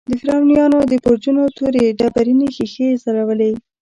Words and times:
د 0.09 0.11
فرعونیانو 0.21 0.79
د 0.91 0.93
برجونو 1.03 1.43
تورې 1.57 1.83
ډبرینې 1.99 2.47
ښیښې 2.55 2.87
ځلولې. 3.03 3.51